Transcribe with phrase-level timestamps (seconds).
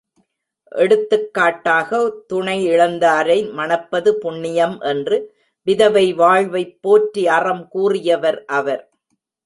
[0.71, 1.99] எடுத்தக்காட்டாக,
[2.33, 5.17] துணையிழந்தாரை மணப்பது புண்ணியம் என்று
[5.67, 8.83] விதவை வாழ்வைப் போற்றி அறம் கூறியவர் அவர்.